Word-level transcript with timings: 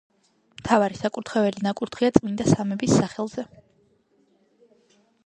მთავარი 0.61 0.95
საკურთხეველი 1.01 1.65
ნაკურთხია 1.67 2.11
წმინდა 2.15 2.47
სამების 2.53 2.97
სახელზე. 3.03 3.47